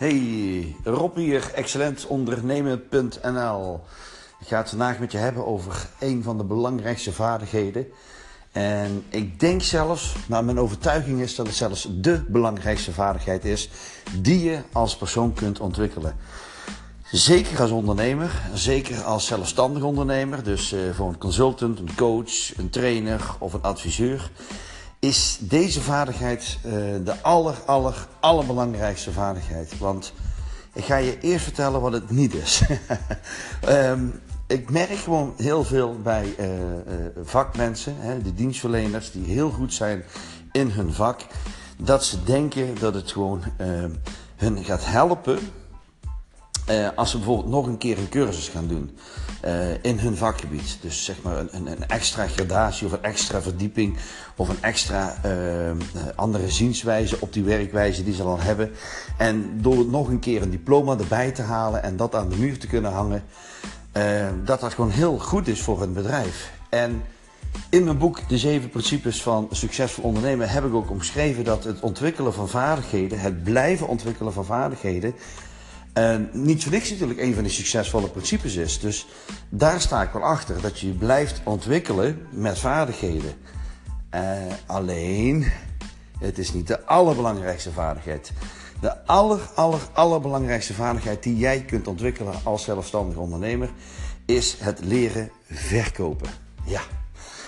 Hey, 0.00 0.76
Rob 0.84 1.16
hier, 1.16 1.50
excellentondernemen.nl. 1.54 3.80
Ik 4.40 4.46
ga 4.46 4.58
het 4.58 4.68
vandaag 4.68 4.98
met 4.98 5.12
je 5.12 5.18
hebben 5.18 5.46
over 5.46 5.88
een 5.98 6.22
van 6.22 6.38
de 6.38 6.44
belangrijkste 6.44 7.12
vaardigheden. 7.12 7.86
En 8.52 9.04
ik 9.08 9.40
denk 9.40 9.62
zelfs, 9.62 10.14
maar 10.28 10.44
mijn 10.44 10.58
overtuiging 10.58 11.20
is 11.20 11.34
dat 11.34 11.46
het 11.46 11.54
zelfs 11.54 11.88
de 11.90 12.24
belangrijkste 12.28 12.92
vaardigheid 12.92 13.44
is 13.44 13.70
die 14.18 14.42
je 14.42 14.58
als 14.72 14.96
persoon 14.96 15.32
kunt 15.32 15.60
ontwikkelen. 15.60 16.16
Zeker 17.10 17.60
als 17.60 17.70
ondernemer, 17.70 18.42
zeker 18.54 19.02
als 19.02 19.26
zelfstandig 19.26 19.82
ondernemer, 19.82 20.44
dus 20.44 20.72
uh, 20.72 20.80
voor 20.94 21.08
een 21.08 21.18
consultant, 21.18 21.78
een 21.78 21.94
coach, 21.96 22.56
een 22.56 22.70
trainer 22.70 23.34
of 23.38 23.52
een 23.52 23.62
adviseur, 23.62 24.30
is 25.00 25.38
deze 25.40 25.80
vaardigheid 25.80 26.58
uh, 26.66 26.72
de 27.04 27.22
aller, 27.22 27.54
aller, 27.66 28.06
allerbelangrijkste 28.20 29.12
vaardigheid. 29.12 29.78
Want 29.78 30.12
ik 30.72 30.84
ga 30.84 30.96
je 30.96 31.20
eerst 31.20 31.44
vertellen 31.44 31.80
wat 31.80 31.92
het 31.92 32.10
niet 32.10 32.34
is. 32.34 32.62
um, 33.68 34.20
ik 34.46 34.70
merk 34.70 34.96
gewoon 34.96 35.34
heel 35.36 35.64
veel 35.64 36.00
bij 36.02 36.34
uh, 36.38 36.48
uh, 36.48 36.54
vakmensen, 37.22 37.94
hè, 37.98 38.22
de 38.22 38.34
dienstverleners, 38.34 39.10
die 39.12 39.24
heel 39.24 39.50
goed 39.50 39.74
zijn 39.74 40.04
in 40.52 40.70
hun 40.70 40.92
vak, 40.92 41.20
dat 41.76 42.04
ze 42.04 42.22
denken 42.22 42.78
dat 42.80 42.94
het 42.94 43.12
gewoon 43.12 43.42
hun 44.36 44.64
gaat 44.64 44.86
helpen 44.86 45.38
uh, 46.70 46.88
als 46.94 47.10
ze 47.10 47.16
bijvoorbeeld 47.16 47.48
nog 47.48 47.66
een 47.66 47.78
keer 47.78 47.98
een 47.98 48.08
cursus 48.08 48.48
gaan 48.48 48.66
doen 48.66 48.90
uh, 48.90 49.19
in 49.82 49.98
hun 49.98 50.16
vakgebied. 50.16 50.78
Dus 50.80 51.04
zeg 51.04 51.22
maar 51.22 51.38
een, 51.38 51.66
een, 51.66 51.88
extra 51.88 52.26
gradatie 52.26 52.86
of 52.86 52.92
een 52.92 53.02
extra 53.02 53.42
verdieping 53.42 53.96
of 54.36 54.48
een 54.48 54.62
extra 54.62 55.16
uh, 55.26 55.32
andere 56.16 56.50
zienswijze 56.50 57.16
op 57.20 57.32
die 57.32 57.44
werkwijze 57.44 58.04
die 58.04 58.14
ze 58.14 58.22
dan 58.22 58.40
hebben. 58.40 58.70
En 59.18 59.58
door 59.62 59.86
nog 59.86 60.08
een 60.08 60.18
keer 60.18 60.42
een 60.42 60.50
diploma 60.50 60.98
erbij 60.98 61.30
te 61.30 61.42
halen 61.42 61.82
en 61.82 61.96
dat 61.96 62.14
aan 62.14 62.28
de 62.28 62.36
muur 62.36 62.58
te 62.58 62.66
kunnen 62.66 62.92
hangen, 62.92 63.24
dat 64.44 64.60
dat 64.60 64.74
gewoon 64.74 64.90
heel 64.90 65.18
goed 65.18 65.48
is 65.48 65.60
voor 65.60 65.82
een 65.82 65.92
bedrijf. 65.92 66.50
En 66.68 67.02
in 67.70 67.84
mijn 67.84 67.98
boek 67.98 68.28
De 68.28 68.38
Zeven 68.38 68.70
Principes 68.70 69.22
van 69.22 69.48
Succesvol 69.50 70.04
Ondernemen 70.04 70.48
heb 70.48 70.64
ik 70.64 70.74
ook 70.74 70.90
omschreven 70.90 71.44
dat 71.44 71.64
het 71.64 71.80
ontwikkelen 71.80 72.34
van 72.34 72.48
vaardigheden, 72.48 73.20
het 73.20 73.44
blijven 73.44 73.88
ontwikkelen 73.88 74.32
van 74.32 74.44
vaardigheden, 74.44 75.14
en 75.92 76.30
niet 76.32 76.62
voor 76.62 76.72
niks 76.72 76.90
natuurlijk 76.90 77.20
een 77.20 77.34
van 77.34 77.42
die 77.42 77.52
succesvolle 77.52 78.08
principes 78.08 78.56
is. 78.56 78.80
Dus 78.80 79.06
daar 79.48 79.80
sta 79.80 80.02
ik 80.02 80.12
wel 80.12 80.22
achter. 80.22 80.60
Dat 80.60 80.78
je 80.78 80.88
blijft 80.88 81.40
ontwikkelen 81.44 82.26
met 82.30 82.58
vaardigheden. 82.58 83.32
Uh, 84.14 84.20
alleen, 84.66 85.52
het 86.18 86.38
is 86.38 86.52
niet 86.52 86.66
de 86.66 86.86
allerbelangrijkste 86.86 87.70
vaardigheid. 87.72 88.32
De 88.80 89.06
aller, 89.06 89.40
aller, 89.54 89.80
allerbelangrijkste 89.92 90.74
vaardigheid 90.74 91.22
die 91.22 91.36
jij 91.36 91.62
kunt 91.62 91.86
ontwikkelen 91.86 92.34
als 92.42 92.64
zelfstandig 92.64 93.16
ondernemer 93.16 93.70
is 94.26 94.56
het 94.58 94.84
leren 94.84 95.30
verkopen. 95.48 96.28
Ja, 96.64 96.80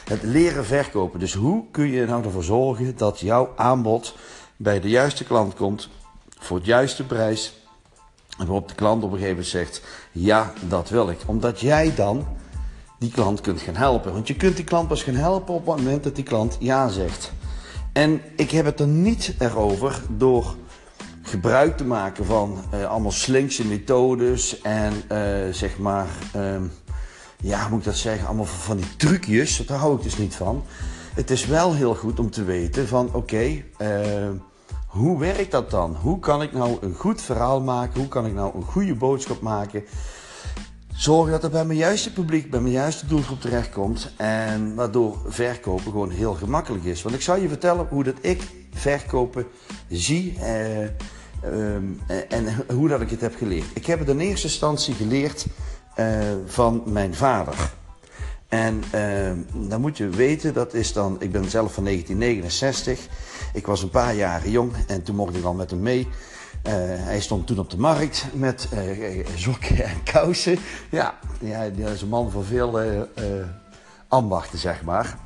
het 0.04 0.22
leren 0.22 0.64
verkopen. 0.64 1.20
Dus 1.20 1.34
hoe 1.34 1.64
kun 1.70 1.90
je 1.90 2.00
er 2.00 2.06
nou 2.06 2.24
ervoor 2.24 2.44
zorgen 2.44 2.96
dat 2.96 3.20
jouw 3.20 3.52
aanbod 3.56 4.16
bij 4.56 4.80
de 4.80 4.88
juiste 4.88 5.24
klant 5.24 5.54
komt 5.54 5.88
voor 6.38 6.56
het 6.56 6.66
juiste 6.66 7.06
prijs 7.06 7.61
waarop 8.46 8.68
de 8.68 8.74
klant 8.74 9.02
op 9.02 9.12
een 9.12 9.18
gegeven 9.18 9.36
moment 9.36 9.52
zegt: 9.52 9.82
Ja, 10.12 10.52
dat 10.68 10.88
wil 10.88 11.10
ik. 11.10 11.18
Omdat 11.26 11.60
jij 11.60 11.94
dan 11.94 12.26
die 12.98 13.10
klant 13.10 13.40
kunt 13.40 13.60
gaan 13.60 13.76
helpen. 13.76 14.12
Want 14.12 14.28
je 14.28 14.36
kunt 14.36 14.56
die 14.56 14.64
klant 14.64 14.88
pas 14.88 15.02
gaan 15.02 15.14
helpen 15.14 15.54
op 15.54 15.66
het 15.66 15.76
moment 15.76 16.04
dat 16.04 16.14
die 16.14 16.24
klant 16.24 16.56
ja 16.60 16.88
zegt. 16.88 17.32
En 17.92 18.20
ik 18.36 18.50
heb 18.50 18.64
het 18.64 18.80
er 18.80 18.86
niet 18.86 19.34
erover 19.38 20.02
door 20.08 20.54
gebruik 21.22 21.76
te 21.76 21.84
maken 21.84 22.24
van 22.24 22.64
uh, 22.74 22.84
allemaal 22.84 23.10
slinkse 23.10 23.66
methodes 23.66 24.60
en 24.60 24.92
uh, 25.12 25.52
zeg 25.52 25.78
maar, 25.78 26.06
uh, 26.36 26.56
ja, 27.42 27.68
moet 27.68 27.78
ik 27.78 27.84
dat 27.84 27.96
zeggen, 27.96 28.26
allemaal 28.26 28.44
van 28.44 28.76
die 28.76 28.96
trucjes. 28.96 29.66
Daar 29.66 29.78
hou 29.78 29.96
ik 29.96 30.02
dus 30.02 30.18
niet 30.18 30.34
van. 30.34 30.64
Het 31.14 31.30
is 31.30 31.46
wel 31.46 31.74
heel 31.74 31.94
goed 31.94 32.18
om 32.18 32.30
te 32.30 32.44
weten 32.44 32.88
van 32.88 33.06
oké, 33.06 33.16
okay, 33.16 33.64
hoe 34.92 35.18
werkt 35.18 35.50
dat 35.50 35.70
dan? 35.70 35.96
Hoe 36.00 36.18
kan 36.18 36.42
ik 36.42 36.52
nou 36.52 36.76
een 36.80 36.94
goed 36.94 37.22
verhaal 37.22 37.60
maken? 37.60 38.00
Hoe 38.00 38.08
kan 38.08 38.26
ik 38.26 38.34
nou 38.34 38.56
een 38.56 38.62
goede 38.62 38.94
boodschap 38.94 39.40
maken? 39.40 39.84
Zorg 40.94 41.30
dat 41.30 41.42
het 41.42 41.52
bij 41.52 41.64
mijn 41.64 41.78
juiste 41.78 42.12
publiek, 42.12 42.50
bij 42.50 42.60
mijn 42.60 42.72
juiste 42.72 43.06
doelgroep 43.06 43.40
terechtkomt. 43.40 44.12
En 44.16 44.74
waardoor 44.74 45.18
verkopen 45.26 45.84
gewoon 45.84 46.10
heel 46.10 46.34
gemakkelijk 46.34 46.84
is. 46.84 47.02
Want 47.02 47.14
ik 47.14 47.20
zal 47.20 47.36
je 47.36 47.48
vertellen 47.48 47.86
hoe 47.88 48.04
dat 48.04 48.16
ik 48.20 48.42
verkopen 48.72 49.46
zie. 49.88 50.38
Eh, 50.38 50.84
eh, 50.84 50.90
en 52.28 52.64
hoe 52.74 52.88
dat 52.88 53.00
ik 53.00 53.10
het 53.10 53.20
heb 53.20 53.36
geleerd. 53.36 53.66
Ik 53.74 53.86
heb 53.86 53.98
het 53.98 54.08
in 54.08 54.20
eerste 54.20 54.46
instantie 54.46 54.94
geleerd 54.94 55.46
eh, 55.94 56.06
van 56.46 56.82
mijn 56.86 57.14
vader. 57.14 57.72
En 58.52 58.82
uh, 58.94 59.68
dan 59.68 59.80
moet 59.80 59.96
je 59.96 60.08
weten, 60.08 60.54
dat 60.54 60.74
is 60.74 60.92
dan, 60.92 61.16
ik 61.18 61.32
ben 61.32 61.50
zelf 61.50 61.74
van 61.74 61.84
1969. 61.84 63.06
Ik 63.52 63.66
was 63.66 63.82
een 63.82 63.90
paar 63.90 64.14
jaren 64.14 64.50
jong 64.50 64.72
en 64.86 65.02
toen 65.02 65.16
mocht 65.16 65.36
ik 65.36 65.44
al 65.44 65.54
met 65.54 65.70
hem 65.70 65.80
mee. 65.80 66.00
Uh, 66.00 66.72
hij 66.84 67.20
stond 67.20 67.46
toen 67.46 67.58
op 67.58 67.70
de 67.70 67.78
markt 67.78 68.26
met 68.32 68.68
uh, 68.74 69.26
sokken 69.34 69.84
en 69.84 70.02
kousen. 70.12 70.58
Ja, 70.90 71.18
ja, 71.40 71.68
dat 71.68 71.90
is 71.90 72.02
een 72.02 72.08
man 72.08 72.30
van 72.30 72.44
veel 72.44 72.82
uh, 72.82 73.02
ambachten, 74.08 74.58
zeg 74.58 74.82
maar. 74.82 75.18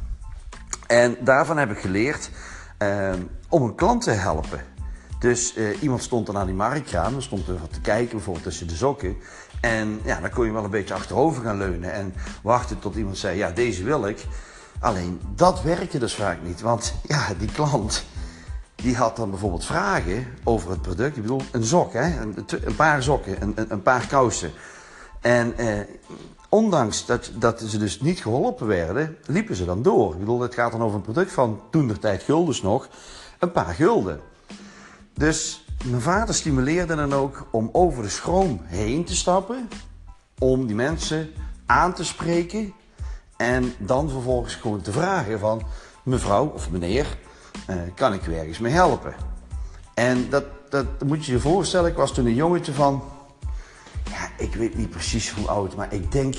En 0.86 1.16
daarvan 1.20 1.58
heb 1.58 1.70
ik 1.70 1.78
geleerd 1.78 2.30
ehm, 2.78 3.20
om 3.48 3.62
een 3.62 3.74
klant 3.74 4.02
te 4.02 4.10
helpen. 4.10 4.60
Dus 5.18 5.54
iemand 5.80 6.02
stond 6.02 6.26
dan 6.26 6.36
aan 6.36 6.46
die 6.46 6.54
marktkraan, 6.54 7.12
dan 7.12 7.22
stond 7.22 7.48
er 7.48 7.58
wat 7.58 7.72
te 7.72 7.80
kijken, 7.80 8.16
bijvoorbeeld 8.16 8.44
tussen 8.44 8.68
de 8.68 8.74
sokken. 8.74 9.16
En 9.60 10.00
ja, 10.04 10.20
dan 10.20 10.30
kon 10.30 10.44
je 10.44 10.52
wel 10.52 10.64
een 10.64 10.70
beetje 10.70 10.94
achterover 10.94 11.42
gaan 11.42 11.58
leunen 11.58 11.92
en 11.92 12.14
wachten 12.42 12.78
tot 12.78 12.94
iemand 12.94 13.18
zei, 13.18 13.36
ja, 13.36 13.50
deze 13.50 13.84
wil 13.84 14.06
ik. 14.06 14.26
Alleen 14.80 15.20
dat 15.34 15.62
werkte 15.62 15.98
dus 15.98 16.14
vaak 16.14 16.38
niet, 16.42 16.60
want 16.60 16.94
ja, 17.02 17.28
die 17.38 17.52
klant 17.52 18.04
die 18.76 18.96
had 18.96 19.16
dan 19.16 19.30
bijvoorbeeld 19.30 19.64
vragen 19.64 20.26
over 20.44 20.70
het 20.70 20.82
product. 20.82 21.16
Ik 21.16 21.22
bedoel, 21.22 21.42
een 21.52 21.64
sok, 21.64 21.92
hè? 21.92 22.20
Een, 22.20 22.34
een 22.64 22.76
paar 22.76 23.02
sokken, 23.02 23.42
een, 23.42 23.54
een, 23.68 23.82
paar 23.82 24.06
kousen. 24.06 24.50
En 25.20 25.56
eh, 25.56 25.80
ondanks 26.48 27.06
dat, 27.06 27.30
dat 27.34 27.60
ze 27.60 27.78
dus 27.78 28.00
niet 28.00 28.20
geholpen 28.20 28.66
werden, 28.66 29.16
liepen 29.26 29.56
ze 29.56 29.64
dan 29.64 29.82
door. 29.82 30.12
Ik 30.12 30.18
bedoel, 30.18 30.40
het 30.40 30.54
gaat 30.54 30.72
dan 30.72 30.82
over 30.82 30.96
een 30.96 31.02
product 31.02 31.32
van 31.32 31.60
toen 31.70 31.88
de 31.88 31.98
tijd 31.98 32.22
guldens 32.22 32.62
nog, 32.62 32.88
een 33.38 33.52
paar 33.52 33.74
gulden. 33.74 34.20
Dus 35.14 35.65
mijn 35.84 36.00
vader 36.00 36.34
stimuleerde 36.34 36.94
dan 36.94 37.12
ook 37.12 37.46
om 37.50 37.68
over 37.72 38.02
de 38.02 38.08
schroom 38.08 38.60
heen 38.64 39.04
te 39.04 39.16
stappen. 39.16 39.68
Om 40.38 40.66
die 40.66 40.76
mensen 40.76 41.30
aan 41.66 41.94
te 41.94 42.04
spreken. 42.04 42.72
En 43.36 43.74
dan 43.78 44.10
vervolgens 44.10 44.54
gewoon 44.54 44.80
te 44.80 44.92
vragen 44.92 45.38
van 45.38 45.62
mevrouw 46.02 46.46
of 46.46 46.70
meneer, 46.70 47.18
uh, 47.70 47.76
kan 47.94 48.12
ik 48.12 48.26
u 48.26 48.34
ergens 48.34 48.58
mee 48.58 48.72
helpen? 48.72 49.14
En 49.94 50.30
dat, 50.30 50.44
dat 50.68 50.86
moet 51.04 51.26
je 51.26 51.32
je 51.32 51.40
voorstellen, 51.40 51.90
ik 51.90 51.96
was 51.96 52.14
toen 52.14 52.26
een 52.26 52.34
jongetje 52.34 52.72
van, 52.72 53.02
ja, 54.10 54.28
ik 54.44 54.54
weet 54.54 54.76
niet 54.76 54.90
precies 54.90 55.30
hoe 55.30 55.48
oud, 55.48 55.76
maar 55.76 55.92
ik 55.92 56.12
denk 56.12 56.34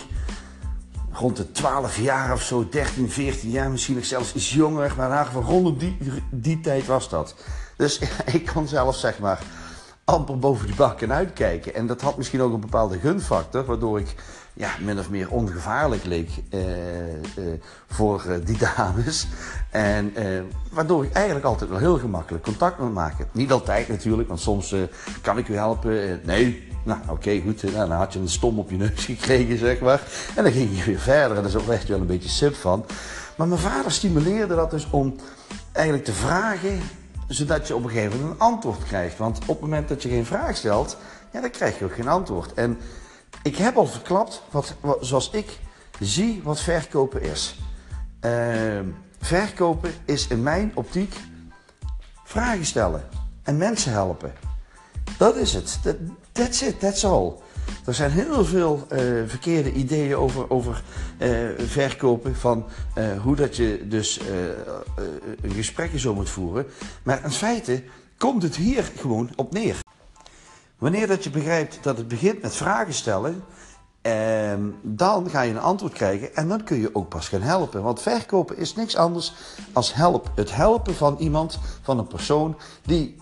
rond 1.12 1.38
de 1.38 1.52
12 1.52 1.98
jaar 1.98 2.34
of 2.34 2.42
zo, 2.42 2.70
13, 2.70 3.10
14 3.10 3.50
jaar, 3.50 3.72
misschien 3.72 4.06
zelfs 4.06 4.34
iets 4.34 4.54
jonger, 4.54 4.94
maar 4.98 5.20
in 5.20 5.28
ieder 5.28 5.42
rond 5.42 5.80
die, 5.80 5.98
die 6.30 6.60
tijd 6.60 6.86
was 6.86 7.10
dat. 7.10 7.36
Dus 7.78 8.02
ik 8.38 8.46
kon 8.54 8.68
zelf 8.68 8.96
zeg 8.96 9.20
maar 9.20 9.40
amper 10.04 10.40
boven 10.40 10.66
die 10.66 10.76
bakken 10.76 11.14
uitkijken. 11.14 11.74
En 11.74 11.88
dat 11.88 12.02
had 12.02 12.18
misschien 12.18 12.42
ook 12.42 12.54
een 12.54 12.60
bepaalde 12.60 13.00
gunfactor, 13.00 13.66
waardoor 13.66 14.00
ik 14.00 14.16
ja, 14.54 14.70
min 14.80 15.00
of 15.00 15.10
meer 15.10 15.30
ongevaarlijk 15.32 16.04
leek 16.04 16.30
eh, 16.50 17.14
eh, 17.14 17.22
voor 17.88 18.26
eh, 18.28 18.36
die 18.46 18.58
dames. 18.76 19.28
En 19.72 20.14
waardoor 20.72 21.04
ik 21.04 21.12
eigenlijk 21.12 21.46
altijd 21.46 21.70
wel 21.70 21.80
heel 21.80 21.98
gemakkelijk 21.98 22.44
contact 22.44 22.80
met 22.80 22.94
maken. 22.94 23.28
Niet 23.32 23.52
altijd 23.52 23.88
natuurlijk, 23.88 24.28
want 24.28 24.40
soms 24.40 24.76
kan 25.22 25.38
ik 25.38 25.48
u 25.48 25.56
helpen. 25.56 26.22
Nee, 26.24 26.68
nou 26.84 27.00
oké, 27.10 27.42
goed. 27.42 27.64
Nou, 27.64 27.90
dan 27.90 27.98
had 27.98 28.14
je 28.14 28.20
een 28.20 28.30
stom 28.30 28.60
op 28.60 28.70
je 28.70 28.78
neus 28.78 29.06
gekregen, 29.12 29.58
zeg 29.58 29.80
maar. 29.80 30.02
En 30.36 30.44
dan 30.44 30.52
ging 30.52 30.78
je 30.78 30.84
weer 30.84 31.00
verder 31.00 31.38
en 31.38 31.44
daar 31.44 31.66
werd 31.66 31.82
je 31.82 31.88
wel 31.88 32.02
een 32.02 32.08
beetje 32.08 32.30
sip 32.30 32.56
van. 32.56 32.86
Maar 33.36 33.48
mijn 33.48 33.60
vader 33.60 33.92
stimuleerde 33.92 34.56
dat 34.56 34.72
dus 34.72 34.88
om 34.90 35.16
eigenlijk 35.72 36.06
te 36.06 36.14
vragen 36.14 36.80
zodat 37.28 37.68
je 37.68 37.76
op 37.76 37.84
een 37.84 37.90
gegeven 37.90 38.20
moment 38.20 38.34
een 38.34 38.46
antwoord 38.46 38.84
krijgt. 38.84 39.18
Want 39.18 39.40
op 39.40 39.48
het 39.48 39.60
moment 39.60 39.88
dat 39.88 40.04
je 40.04 40.10
geen 40.10 40.26
vraag 40.26 40.56
stelt, 40.56 40.98
ja, 41.32 41.42
dan 41.42 41.50
krijg 41.50 41.80
je 41.80 41.86
ook 41.86 41.94
geen 41.94 42.08
antwoord. 42.08 42.54
En 42.54 42.78
ik 43.44 43.58
heb 43.58 43.76
al 43.76 43.88
verklapt, 43.88 44.44
wat, 44.52 44.76
zoals 45.02 45.30
ik 45.30 45.60
zie 46.00 46.42
wat 46.44 46.60
verkopen 46.60 47.22
is. 47.22 47.60
Uh, 48.22 48.80
verkopen 49.20 49.94
is 50.06 50.28
in 50.28 50.44
mijn 50.44 50.72
optiek 50.74 51.16
vragen 52.24 52.66
stellen 52.66 53.04
en 53.44 53.58
mensen 53.58 53.92
helpen. 53.92 54.34
Dat 55.18 55.36
is 55.36 55.54
het. 55.54 55.80
That, 55.84 55.96
that's 56.32 56.62
it, 56.62 56.80
that's 56.80 57.04
all. 57.04 57.34
Er 57.86 57.94
zijn 57.94 58.12
heel 58.12 58.46
veel 58.46 58.88
uh, 58.92 59.00
verkeerde 59.28 59.72
ideeën 59.72 60.16
over, 60.16 60.50
over 60.50 60.84
uh, 61.20 61.30
verkopen. 61.58 62.36
Van 62.36 62.66
uh, 62.98 63.22
hoe 63.22 63.36
dat 63.36 63.56
je 63.56 63.86
dus 63.88 64.20
een 65.42 65.52
gesprek 65.52 65.92
zo 65.96 66.14
moet 66.14 66.30
voeren. 66.30 66.66
Maar 67.04 67.24
in 67.24 67.32
feite 67.32 67.84
komt 68.18 68.44
het 68.44 68.56
hier 68.56 68.92
gewoon 68.96 69.30
op 69.36 69.54
neer. 69.54 69.78
Wanneer 70.78 71.08
dat 71.08 71.24
je 71.24 71.30
begrijpt 71.30 71.80
dat 71.82 71.98
het 71.98 72.08
begint 72.08 72.42
met 72.42 72.56
vragen 72.56 72.94
stellen, 72.94 73.44
ehm, 74.02 74.62
dan 74.82 75.30
ga 75.30 75.42
je 75.42 75.52
een 75.52 75.60
antwoord 75.60 75.94
krijgen 75.94 76.36
en 76.36 76.48
dan 76.48 76.64
kun 76.64 76.80
je 76.80 76.96
ook 76.96 77.10
pas 77.10 77.28
gaan 77.28 77.42
helpen. 77.42 77.84
Want 77.84 78.02
verkopen 78.02 78.58
is 78.58 78.76
niks 78.76 78.96
anders 78.96 79.34
als 79.74 79.94
help. 79.94 80.32
Het 80.36 80.56
helpen 80.56 80.96
van 80.96 81.18
iemand, 81.18 81.60
van 81.82 81.98
een 81.98 82.08
persoon 82.08 82.58
die 82.86 83.16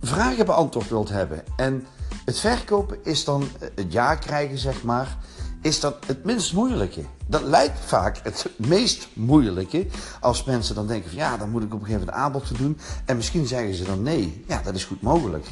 vragen 0.00 0.46
beantwoord 0.46 0.88
wilt 0.88 1.08
hebben. 1.08 1.42
En 1.56 1.86
het 2.28 2.38
verkopen 2.38 2.98
is 3.02 3.24
dan 3.24 3.48
het 3.74 3.92
ja 3.92 4.14
krijgen, 4.14 4.58
zeg 4.58 4.82
maar, 4.82 5.16
is 5.62 5.80
dat 5.80 5.96
het 6.06 6.24
minst 6.24 6.52
moeilijke. 6.52 7.04
Dat 7.26 7.42
lijkt 7.42 7.78
vaak 7.84 8.20
het 8.22 8.46
meest 8.56 9.08
moeilijke 9.12 9.86
als 10.20 10.44
mensen 10.44 10.74
dan 10.74 10.86
denken 10.86 11.10
van 11.10 11.18
ja, 11.18 11.36
dan 11.36 11.50
moet 11.50 11.62
ik 11.62 11.74
op 11.74 11.80
een 11.80 11.86
gegeven 11.86 12.06
moment 12.06 12.16
een 12.16 12.24
aanbod 12.24 12.58
doen. 12.58 12.78
En 13.04 13.16
misschien 13.16 13.46
zeggen 13.46 13.74
ze 13.74 13.84
dan 13.84 14.02
nee. 14.02 14.44
Ja, 14.46 14.60
dat 14.64 14.74
is 14.74 14.84
goed 14.84 15.02
mogelijk. 15.02 15.46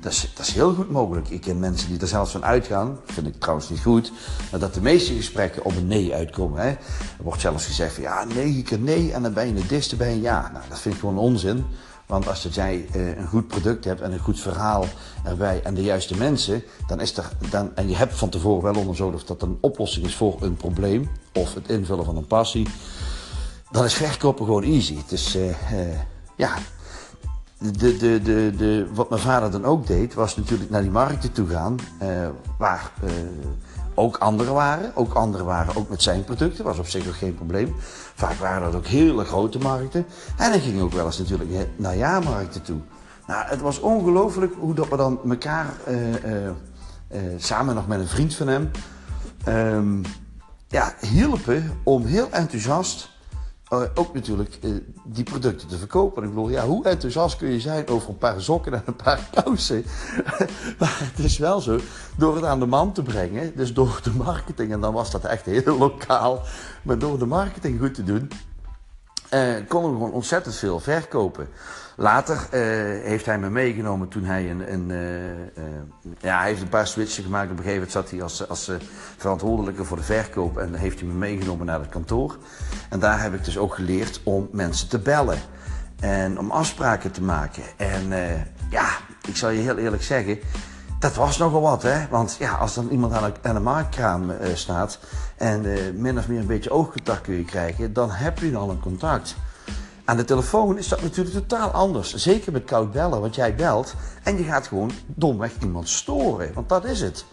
Dat 0.00 0.12
is, 0.12 0.32
dat 0.34 0.46
is 0.46 0.52
heel 0.52 0.74
goed 0.74 0.90
mogelijk. 0.90 1.28
Ik 1.28 1.40
ken 1.40 1.58
mensen 1.58 1.88
die 1.88 2.00
er 2.00 2.08
zelfs 2.08 2.32
van 2.32 2.44
uitgaan, 2.44 2.98
vind 3.04 3.26
ik 3.26 3.40
trouwens 3.40 3.68
niet 3.68 3.82
goed, 3.82 4.12
maar 4.50 4.60
dat 4.60 4.74
de 4.74 4.80
meeste 4.80 5.14
gesprekken 5.14 5.64
op 5.64 5.76
een 5.76 5.86
nee 5.86 6.14
uitkomen. 6.14 6.60
Hè. 6.60 6.68
Er 6.68 6.78
wordt 7.22 7.40
zelfs 7.40 7.66
gezegd 7.66 7.94
van 7.94 8.02
ja, 8.02 8.24
negen 8.24 8.62
keer 8.62 8.78
nee 8.78 9.12
en 9.12 9.22
dan 9.22 9.32
ben 9.32 9.46
je 9.46 9.54
de 9.54 9.66
diste 9.66 9.96
bij 9.96 10.12
een 10.12 10.20
ja. 10.20 10.50
Nou, 10.52 10.64
dat 10.68 10.80
vind 10.80 10.94
ik 10.94 11.00
gewoon 11.00 11.18
onzin. 11.18 11.64
Want 12.10 12.28
als 12.28 12.48
jij 12.50 12.86
uh, 12.96 13.16
een 13.16 13.26
goed 13.26 13.46
product 13.46 13.84
hebt 13.84 14.00
en 14.00 14.12
een 14.12 14.18
goed 14.18 14.40
verhaal 14.40 14.84
erbij 15.24 15.62
en 15.62 15.74
de 15.74 15.82
juiste 15.82 16.16
mensen, 16.16 16.62
dan 16.86 17.00
is 17.00 17.16
er, 17.16 17.30
dan, 17.50 17.76
en 17.76 17.88
je 17.88 17.96
hebt 17.96 18.14
van 18.14 18.28
tevoren 18.28 18.72
wel 18.72 18.80
onderzocht 18.80 19.14
of 19.14 19.24
dat 19.24 19.42
een 19.42 19.58
oplossing 19.60 20.06
is 20.06 20.14
voor 20.14 20.36
een 20.40 20.56
probleem 20.56 21.10
of 21.34 21.54
het 21.54 21.68
invullen 21.68 22.04
van 22.04 22.16
een 22.16 22.26
passie, 22.26 22.68
dan 23.70 23.84
is 23.84 23.94
verkopen 23.94 24.44
gewoon 24.44 24.62
easy. 24.62 24.96
Dus 25.08 25.36
uh, 25.36 25.48
uh, 25.48 25.54
ja, 26.36 26.54
de, 27.58 27.96
de, 27.96 28.20
de, 28.22 28.52
de, 28.56 28.86
wat 28.94 29.10
mijn 29.10 29.22
vader 29.22 29.50
dan 29.50 29.64
ook 29.64 29.86
deed, 29.86 30.14
was 30.14 30.36
natuurlijk 30.36 30.70
naar 30.70 30.82
die 30.82 30.90
markten 30.90 31.32
toe 31.32 31.48
gaan, 31.48 31.76
waar 32.58 32.92
ook 34.00 34.16
anderen 34.16 34.54
waren. 34.54 34.92
Ook 34.94 35.14
anderen 35.14 35.46
waren 35.46 35.76
ook 35.76 35.88
met 35.88 36.02
zijn 36.02 36.24
producten, 36.24 36.64
was 36.64 36.78
op 36.78 36.88
zich 36.88 37.08
ook 37.08 37.16
geen 37.16 37.34
probleem. 37.34 37.74
Vaak 38.14 38.34
waren 38.34 38.62
dat 38.62 38.74
ook 38.74 38.86
hele 38.86 39.24
grote 39.24 39.58
markten. 39.58 40.06
En 40.36 40.50
hij 40.50 40.60
ging 40.60 40.80
ook 40.80 40.92
wel 40.92 41.06
eens 41.06 41.18
natuurlijk 41.18 41.68
naar 41.76 41.96
jaarmarkten 41.96 42.62
toe. 42.62 42.80
Nou, 43.26 43.44
het 43.46 43.60
was 43.60 43.80
ongelooflijk 43.80 44.54
hoe 44.58 44.74
dat 44.74 44.88
we 44.88 44.96
dan 44.96 45.20
elkaar, 45.28 45.72
uh, 45.88 46.08
uh, 46.08 46.46
uh, 46.46 47.20
samen 47.36 47.74
nog 47.74 47.86
met 47.86 48.00
een 48.00 48.08
vriend 48.08 48.34
van 48.34 48.48
hem, 48.48 48.70
um, 49.48 50.02
ja, 50.68 50.94
hielpen 51.00 51.80
om 51.84 52.04
heel 52.04 52.28
enthousiast 52.30 53.10
uh, 53.70 53.82
ook 53.94 54.14
natuurlijk 54.14 54.58
uh, 54.60 54.76
die 55.04 55.24
producten 55.24 55.68
te 55.68 55.78
verkopen. 55.78 56.22
Ik 56.22 56.28
bedoel, 56.28 56.48
ja, 56.48 56.66
hoe 56.66 56.84
enthousiast 56.84 57.36
kun 57.36 57.48
je 57.48 57.60
zijn 57.60 57.88
over 57.88 58.08
een 58.08 58.18
paar 58.18 58.40
sokken 58.40 58.72
en 58.72 58.82
een 58.84 58.96
paar 58.96 59.28
kousen? 59.30 59.84
maar 60.78 60.98
het 61.14 61.24
is 61.24 61.38
wel 61.38 61.60
zo, 61.60 61.78
door 62.16 62.34
het 62.34 62.44
aan 62.44 62.60
de 62.60 62.66
man 62.66 62.92
te 62.92 63.02
brengen, 63.02 63.56
dus 63.56 63.74
door 63.74 64.00
de 64.02 64.10
marketing, 64.10 64.72
en 64.72 64.80
dan 64.80 64.92
was 64.92 65.10
dat 65.10 65.24
echt 65.24 65.44
heel 65.44 65.78
lokaal, 65.78 66.42
maar 66.82 66.98
door 66.98 67.18
de 67.18 67.26
marketing 67.26 67.80
goed 67.80 67.94
te 67.94 68.04
doen, 68.04 68.30
konden 69.68 69.90
we 69.90 69.96
gewoon 69.96 70.12
ontzettend 70.12 70.54
veel 70.54 70.80
verkopen. 70.80 71.48
Later 71.96 72.36
uh, 72.36 72.50
heeft 73.04 73.26
hij 73.26 73.38
me 73.38 73.50
meegenomen 73.50 74.08
toen 74.08 74.24
hij 74.24 74.50
een. 74.50 74.72
een 74.72 74.88
uh, 74.88 75.64
ja, 76.20 76.38
hij 76.38 76.48
heeft 76.48 76.62
een 76.62 76.68
paar 76.68 76.86
switchen 76.86 77.24
gemaakt. 77.24 77.50
Op 77.50 77.58
een 77.58 77.64
gegeven 77.64 77.74
moment 77.74 77.92
zat 77.92 78.10
hij 78.10 78.22
als, 78.22 78.48
als 78.48 78.70
verantwoordelijke 79.16 79.84
voor 79.84 79.96
de 79.96 80.02
verkoop 80.02 80.58
en 80.58 80.74
heeft 80.74 81.00
hij 81.00 81.08
me 81.08 81.14
meegenomen 81.14 81.66
naar 81.66 81.80
het 81.80 81.88
kantoor. 81.88 82.36
En 82.88 82.98
daar 82.98 83.22
heb 83.22 83.34
ik 83.34 83.44
dus 83.44 83.58
ook 83.58 83.74
geleerd 83.74 84.20
om 84.24 84.48
mensen 84.52 84.88
te 84.88 84.98
bellen 84.98 85.38
en 86.00 86.38
om 86.38 86.50
afspraken 86.50 87.10
te 87.10 87.22
maken. 87.22 87.62
En 87.76 88.08
ja, 88.70 88.88
ik 89.28 89.36
zal 89.36 89.50
je 89.50 89.60
heel 89.60 89.78
eerlijk 89.78 90.02
zeggen. 90.02 90.38
Dat 91.00 91.14
was 91.14 91.38
nogal 91.38 91.60
wat, 91.60 91.82
hè? 91.82 92.08
Want 92.08 92.36
ja, 92.38 92.54
als 92.54 92.74
dan 92.74 92.88
iemand 92.88 93.12
aan 93.12 93.24
een, 93.24 93.34
aan 93.42 93.56
een 93.56 93.62
marktkraam 93.62 94.32
staat 94.54 94.98
en 95.36 95.62
min 96.00 96.18
of 96.18 96.28
meer 96.28 96.40
een 96.40 96.46
beetje 96.46 96.70
oogcontact 96.70 97.20
kun 97.20 97.34
je 97.34 97.44
krijgen, 97.44 97.92
dan 97.92 98.10
heb 98.10 98.38
je 98.38 98.56
al 98.56 98.70
een 98.70 98.80
contact. 98.80 99.36
Aan 100.04 100.16
de 100.16 100.24
telefoon 100.24 100.78
is 100.78 100.88
dat 100.88 101.02
natuurlijk 101.02 101.36
totaal 101.36 101.70
anders. 101.70 102.14
Zeker 102.14 102.52
met 102.52 102.64
koud 102.64 102.92
bellen, 102.92 103.20
want 103.20 103.34
jij 103.34 103.54
belt 103.54 103.94
en 104.22 104.36
je 104.36 104.42
gaat 104.42 104.66
gewoon 104.66 104.90
domweg 105.06 105.52
iemand 105.60 105.88
storen. 105.88 106.54
Want 106.54 106.68
dat 106.68 106.84
is 106.84 107.00
het. 107.00 107.24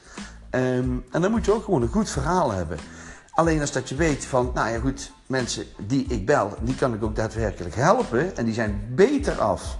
Um, 0.52 1.06
en 1.12 1.22
dan 1.22 1.32
moet 1.32 1.46
je 1.46 1.54
ook 1.54 1.64
gewoon 1.64 1.82
een 1.82 1.92
goed 1.92 2.10
verhaal 2.10 2.52
hebben. 2.52 2.78
Alleen 3.32 3.62
als 3.62 3.72
dat 3.72 3.90
je 3.90 3.96
weet 3.96 4.26
van, 4.26 4.52
nou 4.54 4.70
ja 4.70 4.80
goed, 4.80 5.12
mensen 5.26 5.66
die 5.78 6.06
ik 6.08 6.26
bel, 6.26 6.54
die 6.62 6.76
kan 6.76 6.94
ik 6.94 7.04
ook 7.04 7.16
daadwerkelijk 7.16 7.76
helpen. 7.76 8.38
En 8.38 8.46
die 8.46 8.54
zijn 8.54 8.92
beter 8.96 9.40
af 9.42 9.78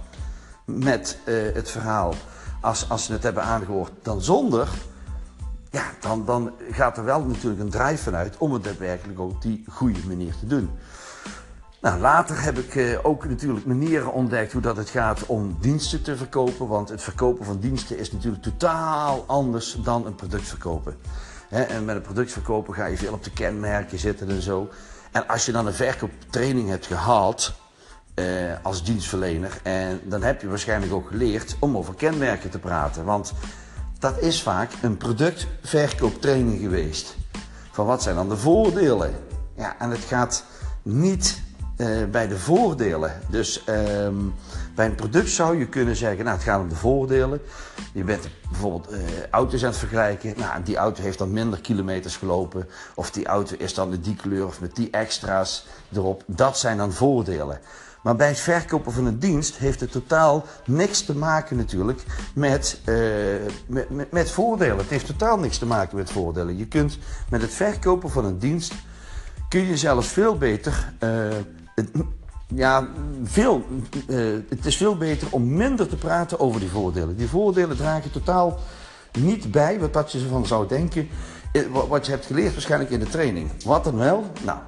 met 0.64 1.18
uh, 1.24 1.54
het 1.54 1.70
verhaal 1.70 2.14
als, 2.60 2.88
als 2.88 3.04
ze 3.04 3.12
het 3.12 3.22
hebben 3.22 3.42
aangehoord 3.42 3.92
dan 4.02 4.22
zonder. 4.22 4.68
Ja, 5.70 5.84
dan, 6.00 6.24
dan 6.24 6.52
gaat 6.70 6.96
er 6.96 7.04
wel 7.04 7.24
natuurlijk 7.24 7.60
een 7.60 7.70
drive 7.70 8.02
vanuit 8.02 8.36
om 8.38 8.52
het 8.52 8.64
daadwerkelijk 8.64 9.20
op 9.20 9.42
die 9.42 9.64
goede 9.68 10.00
manier 10.06 10.34
te 10.40 10.46
doen. 10.46 10.70
Nou, 11.80 12.00
later 12.00 12.42
heb 12.42 12.58
ik 12.58 12.74
uh, 12.74 12.98
ook 13.02 13.28
natuurlijk 13.28 13.66
manieren 13.66 14.12
ontdekt 14.12 14.52
hoe 14.52 14.62
dat 14.62 14.76
het 14.76 14.90
gaat 14.90 15.26
om 15.26 15.56
diensten 15.60 16.02
te 16.02 16.16
verkopen. 16.16 16.68
Want 16.68 16.88
het 16.88 17.02
verkopen 17.02 17.44
van 17.44 17.58
diensten 17.58 17.98
is 17.98 18.12
natuurlijk 18.12 18.42
totaal 18.42 19.24
anders 19.26 19.76
dan 19.82 20.06
een 20.06 20.14
product 20.14 20.48
verkopen. 20.48 20.96
En 21.48 21.84
met 21.84 21.96
een 21.96 22.02
product 22.02 22.32
verkopen 22.32 22.74
ga 22.74 22.86
je 22.86 22.96
veel 22.96 23.12
op 23.12 23.24
de 23.24 23.32
kenmerken 23.32 23.98
zitten 23.98 24.28
en 24.28 24.42
zo. 24.42 24.68
En 25.12 25.28
als 25.28 25.46
je 25.46 25.52
dan 25.52 25.66
een 25.66 25.74
verkooptraining 25.74 26.68
hebt 26.68 26.86
gehaald 26.86 27.54
uh, 28.18 28.52
als 28.62 28.84
dienstverlener, 28.84 29.60
en 29.62 30.00
dan 30.04 30.22
heb 30.22 30.40
je 30.40 30.48
waarschijnlijk 30.48 30.92
ook 30.92 31.08
geleerd 31.08 31.56
om 31.58 31.76
over 31.76 31.94
kenmerken 31.94 32.50
te 32.50 32.58
praten. 32.58 33.04
Want 33.04 33.32
dat 33.98 34.18
is 34.18 34.42
vaak 34.42 34.70
een 34.82 34.96
productverkooptraining 34.96 36.60
geweest. 36.60 37.16
Van 37.70 37.86
wat 37.86 38.02
zijn 38.02 38.14
dan 38.14 38.28
de 38.28 38.36
voordelen? 38.36 39.14
Ja, 39.56 39.76
en 39.78 39.90
het 39.90 40.04
gaat 40.04 40.44
niet 40.82 41.40
uh, 41.76 42.04
bij 42.10 42.28
de 42.28 42.38
voordelen. 42.38 43.12
Dus 43.28 43.62
um, 43.68 44.34
bij 44.74 44.86
een 44.86 44.94
product 44.94 45.30
zou 45.30 45.58
je 45.58 45.66
kunnen 45.66 45.96
zeggen, 45.96 46.24
nou 46.24 46.36
het 46.36 46.46
gaat 46.46 46.60
om 46.60 46.68
de 46.68 46.74
voordelen. 46.74 47.40
Je 47.92 48.04
bent 48.04 48.28
bijvoorbeeld 48.50 48.92
uh, 48.92 48.98
auto's 49.30 49.62
aan 49.62 49.68
het 49.68 49.78
vergelijken. 49.78 50.34
Nou, 50.36 50.62
die 50.62 50.76
auto 50.76 51.02
heeft 51.02 51.18
dan 51.18 51.32
minder 51.32 51.60
kilometers 51.60 52.16
gelopen. 52.16 52.68
Of 52.94 53.10
die 53.10 53.26
auto 53.26 53.56
is 53.58 53.74
dan 53.74 53.88
met 53.88 54.04
die 54.04 54.16
kleur 54.16 54.46
of 54.46 54.60
met 54.60 54.76
die 54.76 54.90
extra's 54.90 55.66
erop. 55.92 56.22
Dat 56.26 56.58
zijn 56.58 56.76
dan 56.76 56.92
voordelen. 56.92 57.60
Maar 58.08 58.16
bij 58.16 58.28
het 58.28 58.40
verkopen 58.40 58.92
van 58.92 59.06
een 59.06 59.18
dienst 59.18 59.56
heeft 59.56 59.80
het 59.80 59.92
totaal 59.92 60.46
niks 60.64 61.02
te 61.02 61.16
maken 61.16 61.56
natuurlijk 61.56 62.02
met, 62.34 62.80
uh, 62.84 62.96
met, 63.66 63.90
met, 63.90 64.12
met 64.12 64.30
voordelen. 64.30 64.76
Het 64.76 64.88
heeft 64.88 65.06
totaal 65.06 65.38
niks 65.38 65.58
te 65.58 65.66
maken 65.66 65.96
met 65.96 66.10
voordelen. 66.10 66.56
Je 66.56 66.66
kunt 66.66 66.98
met 67.30 67.42
het 67.42 67.54
verkopen 67.54 68.10
van 68.10 68.24
een 68.24 68.38
dienst 68.38 68.74
kun 69.48 69.66
je 69.66 69.76
zelfs 69.76 70.08
veel 70.08 70.38
beter 70.38 70.92
uh, 71.00 71.28
ja, 72.54 72.88
veel, 73.24 73.64
uh, 74.06 74.38
het 74.48 74.66
is 74.66 74.76
veel 74.76 74.96
beter 74.96 75.28
om 75.30 75.54
minder 75.54 75.88
te 75.88 75.96
praten 75.96 76.40
over 76.40 76.60
die 76.60 76.70
voordelen. 76.70 77.16
Die 77.16 77.28
voordelen 77.28 77.76
dragen 77.76 78.10
totaal 78.10 78.58
niet 79.18 79.50
bij 79.50 79.80
wat, 79.92 80.12
je 80.12 80.18
ervan 80.18 80.46
zou 80.46 80.68
denken. 80.68 81.08
Eh, 81.52 81.62
wat 81.88 82.06
je 82.06 82.12
hebt 82.12 82.26
geleerd 82.26 82.52
waarschijnlijk 82.52 82.90
in 82.90 83.00
de 83.00 83.08
training. 83.08 83.50
Wat 83.64 83.84
dan 83.84 83.96
wel? 83.96 84.24
Nou, 84.44 84.58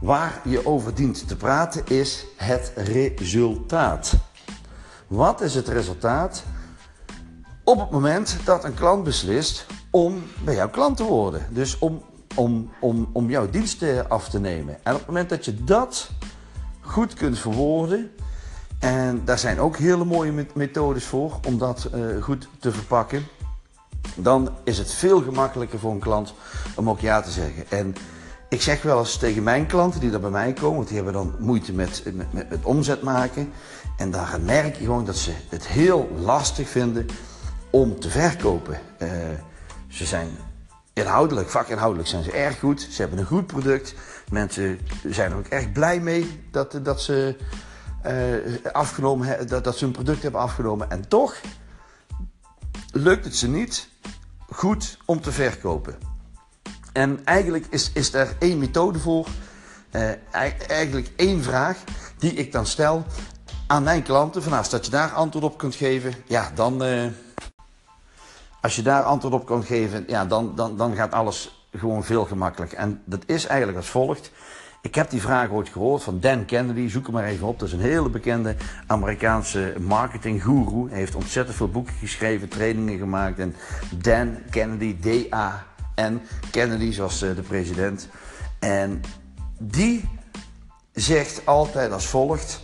waar 0.00 0.40
je 0.44 0.66
over 0.66 0.94
dient 0.94 1.28
te 1.28 1.36
praten 1.36 1.86
is 1.86 2.26
het 2.36 2.72
resultaat. 2.76 4.12
Wat 5.06 5.40
is 5.40 5.54
het 5.54 5.68
resultaat? 5.68 6.44
Op 7.64 7.78
het 7.80 7.90
moment 7.90 8.36
dat 8.44 8.64
een 8.64 8.74
klant 8.74 9.04
beslist 9.04 9.66
om 9.90 10.22
bij 10.44 10.54
jouw 10.54 10.70
klant 10.70 10.96
te 10.96 11.02
worden. 11.04 11.46
Dus 11.50 11.78
om, 11.78 12.02
om, 12.34 12.70
om, 12.80 13.08
om 13.12 13.30
jouw 13.30 13.50
diensten 13.50 14.08
af 14.08 14.28
te 14.28 14.40
nemen. 14.40 14.78
En 14.82 14.92
op 14.92 14.98
het 14.98 15.06
moment 15.06 15.28
dat 15.28 15.44
je 15.44 15.64
dat 15.64 16.10
goed 16.80 17.14
kunt 17.14 17.38
verwoorden. 17.38 18.10
En 18.78 19.24
daar 19.24 19.38
zijn 19.38 19.60
ook 19.60 19.76
hele 19.76 20.04
mooie 20.04 20.46
methodes 20.54 21.04
voor 21.04 21.40
om 21.46 21.58
dat 21.58 21.90
uh, 21.94 22.22
goed 22.22 22.48
te 22.58 22.72
verpakken. 22.72 23.26
Dan 24.14 24.50
is 24.64 24.78
het 24.78 24.92
veel 24.92 25.22
gemakkelijker 25.22 25.78
voor 25.78 25.92
een 25.92 25.98
klant 25.98 26.34
om 26.74 26.90
ook 26.90 27.00
ja 27.00 27.20
te 27.20 27.30
zeggen. 27.30 27.64
En 27.68 27.94
ik 28.48 28.62
zeg 28.62 28.82
wel 28.82 28.98
eens 28.98 29.16
tegen 29.16 29.42
mijn 29.42 29.66
klanten 29.66 30.00
die 30.00 30.12
er 30.12 30.20
bij 30.20 30.30
mij 30.30 30.52
komen, 30.52 30.76
want 30.76 30.86
die 30.86 30.96
hebben 30.96 31.14
dan 31.14 31.34
moeite 31.38 31.72
met, 31.72 32.02
met, 32.30 32.46
omzet 32.62 33.02
maken. 33.02 33.52
En 33.96 34.10
daar 34.10 34.40
merk 34.40 34.76
je 34.76 34.84
gewoon 34.84 35.04
dat 35.04 35.16
ze 35.16 35.32
het 35.48 35.66
heel 35.66 36.10
lastig 36.18 36.68
vinden 36.68 37.06
om 37.70 38.00
te 38.00 38.10
verkopen. 38.10 38.80
Uh, 39.02 39.08
ze 39.88 40.04
zijn 40.04 40.28
inhoudelijk, 40.92 41.50
vakinhoudelijk 41.50 42.08
zijn 42.08 42.24
ze 42.24 42.32
erg 42.32 42.58
goed. 42.58 42.80
Ze 42.90 43.00
hebben 43.00 43.18
een 43.18 43.26
goed 43.26 43.46
product. 43.46 43.94
Mensen 44.30 44.78
zijn 45.06 45.30
er 45.30 45.36
ook 45.36 45.46
echt 45.46 45.72
blij 45.72 46.00
mee 46.00 46.40
dat, 46.50 46.80
dat, 46.82 47.02
ze, 47.02 47.36
uh, 48.06 48.72
afgenomen, 48.72 49.48
dat, 49.48 49.64
dat 49.64 49.76
ze 49.76 49.84
hun 49.84 49.92
product 49.92 50.22
hebben 50.22 50.40
afgenomen. 50.40 50.90
En 50.90 51.08
toch 51.08 51.40
lukt 52.92 53.24
het 53.24 53.36
ze 53.36 53.48
niet 53.48 53.88
goed 54.50 54.98
om 55.04 55.20
te 55.20 55.32
verkopen. 55.32 56.17
En 56.98 57.20
eigenlijk 57.24 57.66
is, 57.70 57.90
is 57.92 58.14
er 58.14 58.36
één 58.38 58.58
methode 58.58 58.98
voor. 58.98 59.26
Uh, 59.92 60.10
eigenlijk 60.68 61.10
één 61.16 61.42
vraag 61.42 61.76
die 62.18 62.32
ik 62.32 62.52
dan 62.52 62.66
stel 62.66 63.04
aan 63.66 63.82
mijn 63.82 64.02
klanten. 64.02 64.42
Vanaf 64.42 64.68
dat 64.68 64.84
je 64.84 64.90
daar 64.90 65.10
antwoord 65.10 65.44
op 65.44 65.58
kunt 65.58 65.74
geven, 65.74 66.14
ja, 66.26 66.50
dan, 66.54 66.84
uh, 66.84 67.06
als 68.60 68.76
je 68.76 68.82
daar 68.82 69.02
antwoord 69.02 69.34
op 69.34 69.46
kan 69.46 69.64
geven, 69.64 70.04
ja, 70.06 70.24
dan, 70.24 70.52
dan, 70.54 70.76
dan 70.76 70.94
gaat 70.94 71.12
alles 71.12 71.66
gewoon 71.72 72.04
veel 72.04 72.24
gemakkelijker. 72.24 72.78
En 72.78 73.02
dat 73.04 73.22
is 73.26 73.46
eigenlijk 73.46 73.78
als 73.78 73.88
volgt. 73.88 74.30
Ik 74.82 74.94
heb 74.94 75.10
die 75.10 75.20
vraag 75.20 75.50
ooit 75.50 75.68
gehoord 75.68 76.02
van 76.02 76.20
Dan 76.20 76.44
Kennedy. 76.44 76.88
Zoek 76.88 77.04
hem 77.04 77.14
maar 77.14 77.24
even 77.24 77.46
op. 77.46 77.58
Dat 77.58 77.68
is 77.68 77.74
een 77.74 77.80
hele 77.80 78.08
bekende 78.08 78.56
Amerikaanse 78.86 79.74
marketinggoeroe. 79.80 80.88
Hij 80.88 80.98
heeft 80.98 81.14
ontzettend 81.14 81.56
veel 81.56 81.70
boeken 81.70 81.94
geschreven, 81.94 82.48
trainingen 82.48 82.98
gemaakt. 82.98 83.38
En 83.38 83.54
Dan 83.90 84.38
Kennedy, 84.50 84.96
D-A-N, 85.98 86.20
Kennedy 86.50 86.92
zoals 86.92 87.22
eh, 87.22 87.34
de 87.34 87.42
president. 87.42 88.08
En 88.58 89.00
die 89.58 90.08
zegt 90.92 91.46
altijd 91.46 91.92
als 91.92 92.06
volgt. 92.06 92.60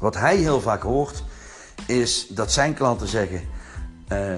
Wat 0.00 0.14
hij 0.14 0.36
heel 0.36 0.60
vaak 0.60 0.82
hoort, 0.82 1.24
is 1.86 2.26
dat 2.28 2.52
zijn 2.52 2.74
klanten 2.74 3.08
zeggen 3.08 3.40
uh, 3.40 4.36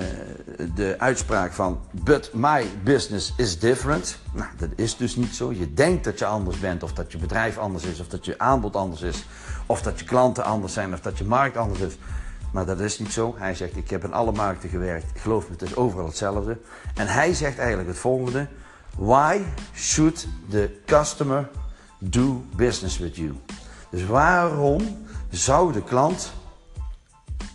de 0.75 0.95
uitspraak 0.99 1.53
van 1.53 1.81
but 2.05 2.31
my 2.35 2.67
business 2.85 3.33
is 3.37 3.59
different. 3.59 4.19
Nou, 4.33 4.49
dat 4.57 4.69
is 4.77 4.97
dus 4.97 5.17
niet 5.17 5.35
zo. 5.35 5.53
Je 5.53 5.75
denkt 5.75 6.05
dat 6.05 6.19
je 6.19 6.27
anders 6.27 6.59
bent, 6.59 6.83
of 6.83 6.93
dat 6.93 7.13
je 7.13 7.19
bedrijf 7.19 7.59
anders 7.59 7.85
is, 7.85 8.01
of 8.01 8.09
dat 8.09 8.25
je 8.25 8.39
aanbod 8.39 8.77
anders 8.77 9.03
is, 9.03 9.25
of 9.67 9.83
dat 9.83 9.99
je 9.99 10.05
klanten 10.05 10.45
anders 10.45 10.73
zijn, 10.73 10.93
of 10.93 11.01
dat 11.01 11.19
je 11.19 11.25
markt 11.25 11.57
anders 11.57 11.81
is. 11.81 11.95
Maar 12.53 12.67
dat 12.67 12.81
is 12.81 12.99
niet 12.99 13.13
zo. 13.13 13.35
Hij 13.39 13.55
zegt: 13.55 13.77
Ik 13.77 13.91
heb 13.91 14.05
in 14.05 14.13
alle 14.13 14.33
markten 14.33 14.69
gewerkt. 14.69 15.21
Geloof 15.21 15.45
me, 15.45 15.53
het 15.53 15.63
is 15.63 15.77
overal 15.77 16.07
hetzelfde. 16.07 16.59
En 16.95 17.07
hij 17.07 17.35
zegt 17.35 17.59
eigenlijk 17.59 17.89
het 17.89 17.99
volgende: 17.99 18.49
Why 18.97 19.41
should 19.75 20.27
the 20.51 20.81
customer 20.87 21.49
do 21.99 22.45
business 22.57 22.99
with 22.99 23.17
you? 23.17 23.33
Dus 23.91 24.07
waarom 24.07 25.07
zou 25.31 25.73
de 25.73 25.83
klant 25.83 26.33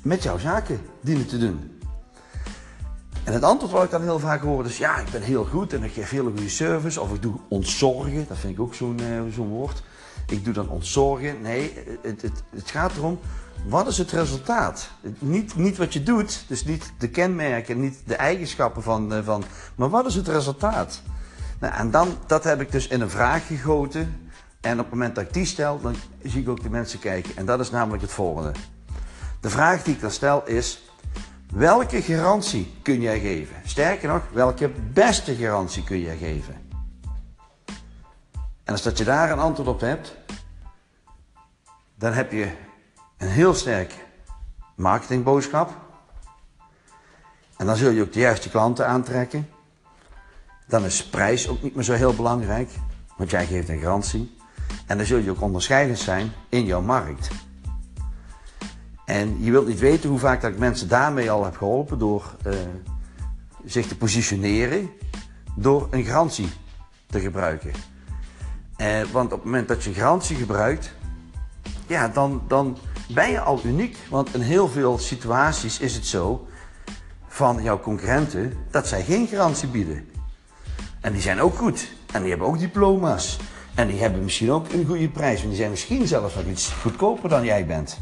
met 0.02 0.24
jouw 0.24 0.38
zaken 0.38 0.80
dienen 1.02 1.28
te 1.28 1.38
doen? 1.38 1.80
En 3.24 3.34
het 3.34 3.44
antwoord 3.44 3.72
wat 3.72 3.84
ik 3.84 3.92
dan 3.92 4.02
heel 4.02 4.20
vaak 4.20 4.42
hoor 4.42 4.66
is, 4.66 4.78
ja, 4.78 4.98
ik 4.98 5.10
ben 5.12 5.22
heel 5.22 5.46
goed 5.46 5.74
en 5.74 5.84
ik 5.84 5.92
geef 5.92 6.10
hele 6.10 6.30
goede 6.30 6.50
service. 6.50 7.02
Of 7.02 7.14
ik 7.14 7.22
doe 7.22 7.34
ontzorgen, 7.48 8.26
dat 8.28 8.38
vind 8.38 8.54
ik 8.54 8.60
ook 8.60 8.74
zo'n 8.74 9.00
uh, 9.02 9.34
zo'n 9.34 9.48
woord. 9.48 9.84
Ik 10.28 10.46
doe 10.46 10.54
dan 10.54 10.70
ontzorgen. 10.70 11.42
Nee, 11.42 11.74
het, 12.02 12.22
het, 12.22 12.44
het 12.50 12.70
gaat 12.70 12.96
erom, 12.96 13.20
wat 13.68 13.88
is 13.88 13.98
het 13.98 14.12
resultaat? 14.12 14.90
Niet, 15.20 15.56
niet 15.56 15.78
wat 15.78 15.94
je 15.94 16.04
doet, 16.04 16.46
dus 16.48 16.66
niet 16.66 16.94
de 16.98 17.10
kenmerken, 17.10 17.80
niet 17.80 18.02
de 18.06 18.16
eigenschappen 18.16 18.84
van, 18.84 19.14
uh, 19.14 19.20
van 19.24 19.44
maar 19.76 19.90
wat 19.90 20.06
is 20.06 20.16
het 20.16 20.28
resultaat? 20.28 21.02
Nou, 21.60 21.74
en 21.74 21.92
dan, 21.92 22.18
dat 22.28 22.44
heb 22.44 22.62
ik 22.62 22.72
dus 22.72 22.88
in 22.88 23.02
een 23.02 23.10
vraag 23.10 23.48
gegoten. 23.48 24.30
En 24.62 24.74
op 24.74 24.86
het 24.86 24.90
moment 24.90 25.16
dat 25.16 25.24
ik 25.24 25.34
die 25.34 25.46
stel, 25.46 25.82
dan 25.82 25.96
zie 26.24 26.42
ik 26.42 26.50
ook 26.50 26.64
de 26.64 26.70
mensen 26.70 27.00
kijken. 27.00 27.38
En 27.38 27.46
dat 27.46 27.60
is 27.60 27.70
namelijk 27.70 28.02
het 28.02 28.12
volgende. 28.12 28.52
De 29.40 29.50
vraag 29.50 29.84
die 29.84 29.94
ik 29.94 30.02
dan 30.02 30.12
stel 30.12 30.48
is, 30.48 30.88
Welke 31.54 32.02
garantie 32.02 32.74
kun 32.82 33.02
jij 33.02 33.20
geven? 33.20 33.56
Sterker 33.66 34.10
nog, 34.10 34.22
welke 34.32 34.72
beste 34.94 35.36
garantie 35.36 35.84
kun 35.84 36.00
jij 36.00 36.18
geven? 36.18 36.67
En 38.68 38.74
als 38.74 38.82
dat 38.82 38.98
je 38.98 39.04
daar 39.04 39.32
een 39.32 39.40
antwoord 39.40 39.68
op 39.68 39.80
hebt, 39.80 40.16
dan 41.96 42.14
heb 42.14 42.32
je 42.32 42.52
een 43.18 43.28
heel 43.28 43.54
sterk 43.54 43.94
marketingboodschap. 44.76 45.76
En 47.58 47.66
dan 47.66 47.76
zul 47.76 47.92
je 47.92 48.02
ook 48.02 48.14
de 48.14 48.20
juiste 48.20 48.50
klanten 48.50 48.88
aantrekken. 48.88 49.50
Dan 50.68 50.86
is 50.86 51.06
prijs 51.06 51.48
ook 51.48 51.62
niet 51.62 51.76
meer 51.76 51.84
zo 51.84 51.94
heel 51.94 52.16
belangrijk, 52.16 52.70
want 53.18 53.30
jij 53.30 53.46
geeft 53.46 53.70
een 53.70 53.80
garantie. 53.80 54.38
En 54.86 54.98
dan 54.98 55.06
zul 55.06 55.18
je 55.18 55.32
ook 55.32 55.42
onderscheidend 55.42 56.00
zijn 56.00 56.32
in 56.50 56.66
jouw 56.66 56.82
markt. 56.82 57.30
En 59.06 59.44
je 59.44 59.52
wilt 59.52 59.68
niet 59.68 59.80
weten 59.80 60.10
hoe 60.10 60.20
vaak 60.20 60.42
dat 60.42 60.52
ik 60.52 60.58
mensen 60.58 60.88
daarmee 60.88 61.32
al 61.32 61.44
heb 61.44 61.58
geholpen 61.58 62.00
door 62.00 62.36
uh, 62.48 62.54
zich 63.66 63.88
te 63.88 63.98
positioneren 63.98 64.90
door 65.56 65.88
een 65.92 66.04
garantie 66.04 66.50
te 67.06 67.20
gebruiken. 67.20 67.72
Uh, 68.78 69.02
want 69.12 69.32
op 69.32 69.38
het 69.38 69.44
moment 69.44 69.68
dat 69.68 69.84
je 69.84 69.94
garantie 69.94 70.36
gebruikt, 70.36 70.94
ja, 71.88 72.08
dan, 72.08 72.42
dan 72.48 72.78
ben 73.10 73.32
je 73.32 73.40
al 73.40 73.60
uniek. 73.64 73.98
Want 74.10 74.34
in 74.34 74.42
heel 74.42 74.68
veel 74.68 74.98
situaties 74.98 75.80
is 75.80 75.96
het 75.96 76.06
zo 76.06 76.48
van 77.28 77.64
jouw 77.64 77.80
concurrenten 77.80 78.54
dat 78.72 78.88
zij 78.88 79.04
geen 79.04 79.28
garantie 79.28 79.68
bieden. 79.68 80.10
En 81.02 81.14
die 81.14 81.22
zijn 81.22 81.42
ook 81.42 81.56
goed. 81.56 81.92
En 82.12 82.22
die 82.22 82.30
hebben 82.30 82.48
ook 82.48 82.60
diploma's. 82.60 83.38
En 83.76 83.88
die 83.88 84.02
hebben 84.02 84.24
misschien 84.24 84.52
ook 84.52 84.72
een 84.72 84.86
goede 84.86 85.10
prijs. 85.10 85.42
En 85.42 85.48
die 85.48 85.58
zijn 85.58 85.70
misschien 85.70 86.08
zelfs 86.08 86.36
nog 86.36 86.46
iets 86.46 86.74
goedkoper 86.74 87.30
dan 87.30 87.46
jij 87.46 87.66
bent. 87.66 88.00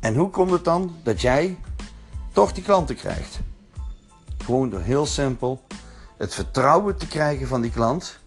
En 0.00 0.14
hoe 0.14 0.30
komt 0.30 0.50
het 0.50 0.64
dan 0.64 0.96
dat 1.02 1.20
jij 1.20 1.58
toch 2.32 2.52
die 2.52 2.62
klanten 2.62 2.96
krijgt? 2.96 3.40
Gewoon 4.44 4.70
door 4.70 4.80
heel 4.80 5.06
simpel 5.06 5.62
het 6.16 6.34
vertrouwen 6.34 6.96
te 6.96 7.06
krijgen 7.06 7.46
van 7.46 7.60
die 7.60 7.70
klant. 7.70 8.18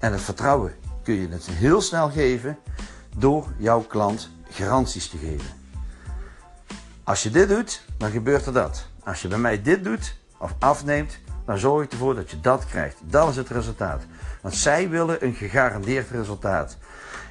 En 0.00 0.12
het 0.12 0.20
vertrouwen 0.20 0.74
kun 1.02 1.14
je 1.14 1.28
het 1.28 1.46
heel 1.46 1.80
snel 1.80 2.10
geven 2.10 2.58
door 3.16 3.46
jouw 3.56 3.80
klant 3.80 4.30
garanties 4.50 5.08
te 5.08 5.18
geven. 5.18 5.50
Als 7.04 7.22
je 7.22 7.30
dit 7.30 7.48
doet, 7.48 7.84
dan 7.96 8.10
gebeurt 8.10 8.46
er 8.46 8.52
dat. 8.52 8.86
Als 9.04 9.22
je 9.22 9.28
bij 9.28 9.38
mij 9.38 9.62
dit 9.62 9.84
doet 9.84 10.16
of 10.38 10.54
afneemt, 10.58 11.18
dan 11.44 11.58
zorg 11.58 11.84
ik 11.84 11.92
ervoor 11.92 12.14
dat 12.14 12.30
je 12.30 12.40
dat 12.40 12.66
krijgt. 12.66 12.96
Dat 13.02 13.28
is 13.28 13.36
het 13.36 13.48
resultaat. 13.48 14.02
Want 14.42 14.54
zij 14.54 14.88
willen 14.88 15.24
een 15.24 15.34
gegarandeerd 15.34 16.10
resultaat. 16.10 16.76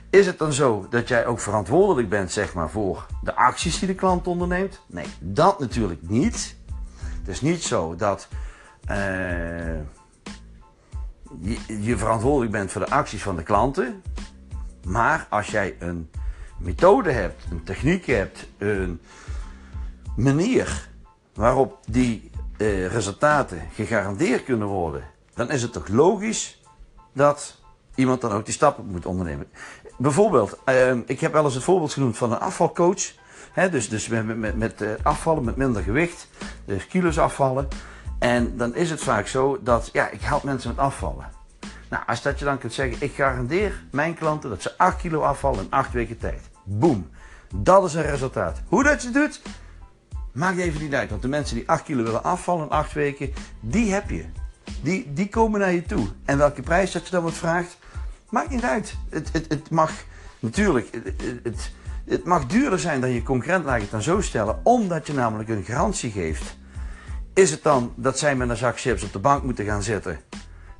Is 0.09 0.25
het 0.25 0.37
dan 0.37 0.53
zo 0.53 0.87
dat 0.89 1.07
jij 1.07 1.25
ook 1.25 1.39
verantwoordelijk 1.39 2.09
bent 2.09 2.31
zeg 2.31 2.53
maar, 2.53 2.69
voor 2.69 3.05
de 3.21 3.35
acties 3.35 3.79
die 3.79 3.87
de 3.87 3.95
klant 3.95 4.27
onderneemt? 4.27 4.81
Nee, 4.87 5.05
dat 5.19 5.59
natuurlijk 5.59 6.01
niet. 6.01 6.55
Het 7.19 7.27
is 7.27 7.41
niet 7.41 7.63
zo 7.63 7.95
dat 7.95 8.27
uh, 8.91 8.95
je, 11.67 11.97
verantwoordelijk 11.97 12.51
bent 12.51 12.71
voor 12.71 12.85
de 12.85 12.91
acties 12.91 13.23
van 13.23 13.35
de 13.35 13.43
klanten. 13.43 14.01
Maar 14.83 15.27
als 15.29 15.47
jij 15.47 15.75
een 15.79 16.09
methode 16.57 17.11
hebt, 17.11 17.43
een 17.51 17.63
techniek 17.63 18.05
hebt, 18.05 18.47
een 18.57 19.01
manier 20.15 20.89
waarop 21.33 21.79
die 21.87 22.31
uh, 22.57 22.87
resultaten 22.87 23.61
gegarandeerd 23.73 24.43
kunnen 24.43 24.67
worden, 24.67 25.03
dan 25.33 25.51
is 25.51 25.61
het 25.61 25.73
toch 25.73 25.87
logisch 25.87 26.61
dat 27.13 27.57
iemand 27.95 28.21
dan 28.21 28.31
ook 28.31 28.45
die 28.45 28.53
stappen 28.53 28.85
moet 28.85 29.05
ondernemen. 29.05 29.47
Bijvoorbeeld, 29.97 30.59
uh, 30.65 30.91
ik 31.05 31.19
heb 31.19 31.33
wel 31.33 31.43
eens 31.43 31.53
het 31.53 31.63
voorbeeld 31.63 31.93
genoemd 31.93 32.17
van 32.17 32.31
een 32.31 32.39
afvalcoach. 32.39 33.17
Hè, 33.51 33.69
dus 33.69 33.89
dus 33.89 34.07
met, 34.07 34.37
met, 34.37 34.57
met 34.57 34.81
uh, 34.81 34.89
afvallen 35.03 35.43
met 35.43 35.55
minder 35.55 35.83
gewicht, 35.83 36.27
dus 36.65 36.87
kilo's 36.87 37.17
afvallen. 37.17 37.67
En 38.19 38.57
dan 38.57 38.75
is 38.75 38.89
het 38.89 39.01
vaak 39.01 39.27
zo 39.27 39.59
dat, 39.63 39.89
ja, 39.93 40.09
ik 40.09 40.21
help 40.21 40.43
mensen 40.43 40.69
met 40.69 40.79
afvallen. 40.79 41.29
Nou, 41.89 42.03
als 42.07 42.21
dat 42.21 42.39
je 42.39 42.45
dan 42.45 42.57
kunt 42.57 42.73
zeggen, 42.73 42.97
ik 42.99 43.13
garandeer 43.13 43.83
mijn 43.91 44.13
klanten 44.13 44.49
dat 44.49 44.61
ze 44.61 44.77
8 44.77 44.97
kilo 44.97 45.21
afvallen 45.21 45.59
in 45.59 45.71
8 45.71 45.91
weken 45.91 46.17
tijd. 46.17 46.41
Boom. 46.63 47.09
Dat 47.55 47.85
is 47.85 47.93
een 47.93 48.01
resultaat. 48.01 48.61
Hoe 48.67 48.83
dat 48.83 49.01
je 49.01 49.09
doet, 49.09 49.41
maakt 50.31 50.57
even 50.57 50.81
niet 50.81 50.93
uit. 50.93 51.09
Want 51.09 51.21
de 51.21 51.27
mensen 51.27 51.55
die 51.55 51.69
8 51.69 51.83
kilo 51.83 52.03
willen 52.03 52.23
afvallen 52.23 52.63
in 52.63 52.71
8 52.71 52.93
weken, 52.93 53.33
die 53.59 53.93
heb 53.93 54.09
je. 54.09 54.25
Die, 54.81 55.13
die 55.13 55.29
komen 55.29 55.59
naar 55.59 55.71
je 55.71 55.83
toe. 55.83 56.07
En 56.25 56.37
welke 56.37 56.61
prijs 56.61 56.91
dat 56.91 57.05
je 57.05 57.11
dan 57.11 57.23
wat 57.23 57.33
vraagt, 57.33 57.77
Maakt 58.29 58.49
niet 58.49 58.63
uit. 58.63 58.95
Het, 59.09 59.29
het, 59.31 59.45
het 59.49 59.69
mag 59.69 59.91
natuurlijk, 60.39 60.87
het, 60.91 61.21
het, 61.43 61.71
het 62.05 62.23
mag 62.23 62.45
duurder 62.45 62.79
zijn 62.79 63.01
dan 63.01 63.09
je 63.09 63.23
concurrent, 63.23 63.65
laat 63.65 63.75
ik 63.75 63.81
het 63.81 63.91
dan 63.91 64.01
zo 64.01 64.21
stellen, 64.21 64.59
omdat 64.63 65.07
je 65.07 65.13
namelijk 65.13 65.49
een 65.49 65.63
garantie 65.63 66.11
geeft. 66.11 66.57
Is 67.33 67.51
het 67.51 67.63
dan 67.63 67.93
dat 67.95 68.19
zij 68.19 68.35
met 68.35 68.49
een 68.49 68.57
zak 68.57 68.79
chips 68.79 69.03
op 69.03 69.13
de 69.13 69.19
bank 69.19 69.43
moeten 69.43 69.65
gaan 69.65 69.83
zitten 69.83 70.19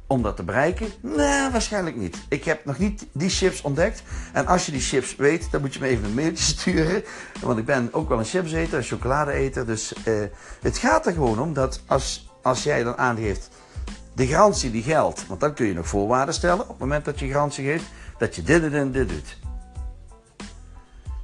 om 0.08 0.22
dat 0.22 0.36
te 0.36 0.44
bereiken? 0.44 0.88
Nee, 1.02 1.50
waarschijnlijk 1.52 1.96
niet. 1.96 2.18
Ik 2.30 2.44
heb 2.44 2.66
nog 2.66 2.78
niet 2.78 3.06
die 3.12 3.30
chips 3.30 3.62
ontdekt. 3.62 4.04
En 4.34 4.48
als 4.48 4.66
je 4.66 4.72
die 4.72 4.82
chips 4.82 5.16
weet, 5.16 5.52
dan 5.52 5.62
moet 5.62 5.74
je 5.74 5.80
me 5.80 5.88
even 5.88 6.06
een 6.06 6.14
mailtje 6.14 6.44
sturen. 6.56 7.04
Want 7.42 7.58
ik 7.58 7.66
ben 7.66 7.90
ook 7.92 8.10
wel 8.10 8.20
een 8.20 8.26
chipseter, 8.26 8.78
een 8.78 8.84
chocoladeeter. 8.84 9.66
Dus 9.66 9.94
uh, 10.06 10.24
het 10.62 10.78
gaat 10.78 11.06
er 11.06 11.14
gewoon 11.14 11.40
om 11.40 11.54
dat 11.54 11.82
als, 11.88 12.30
als 12.42 12.64
jij 12.64 12.84
dan 12.84 12.98
aangeeft 12.98 13.50
de 14.20 14.28
garantie 14.28 14.72
die 14.72 14.84
geldt, 14.84 15.28
want 15.28 15.40
dan 15.40 15.54
kun 15.54 15.66
je 15.66 15.74
nog 15.74 15.88
voorwaarden 15.88 16.34
stellen 16.34 16.62
op 16.62 16.70
het 16.70 16.78
moment 16.80 17.06
dat 17.06 17.20
je 17.20 17.28
garantie 17.28 17.66
geeft, 17.66 17.86
dat 18.18 18.36
je 18.36 18.44
dit 18.44 18.74
en 18.74 18.92
dit 18.92 19.10
doet. 19.10 19.38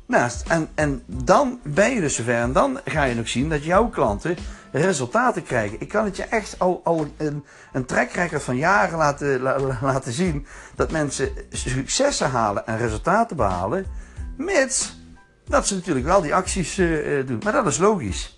Naast, 0.07 0.47
en, 0.47 0.69
en 0.75 1.03
dan 1.07 1.59
ben 1.63 1.91
je 1.91 2.01
dus 2.01 2.15
zover 2.15 2.35
en 2.35 2.51
dan 2.53 2.79
ga 2.85 3.03
je 3.03 3.15
nog 3.15 3.29
zien 3.29 3.49
dat 3.49 3.63
jouw 3.63 3.89
klanten 3.89 4.37
resultaten 4.71 5.43
krijgen. 5.43 5.81
Ik 5.81 5.87
kan 5.87 6.05
het 6.05 6.15
je 6.15 6.23
echt 6.23 6.59
al, 6.59 6.81
al 6.83 7.07
een, 7.17 7.45
een 7.73 7.85
van 8.41 8.57
jaren 8.57 8.97
laten, 8.97 9.41
laten 9.81 10.11
zien 10.11 10.45
dat 10.75 10.91
mensen 10.91 11.29
successen 11.49 12.29
halen 12.29 12.67
en 12.67 12.77
resultaten 12.77 13.35
behalen, 13.35 13.85
mits 14.37 15.03
dat 15.47 15.67
ze 15.67 15.75
natuurlijk 15.75 16.05
wel 16.05 16.21
die 16.21 16.35
acties 16.35 16.77
uh, 16.77 17.27
doen. 17.27 17.41
Maar 17.43 17.53
dat 17.53 17.67
is 17.67 17.77
logisch. 17.77 18.34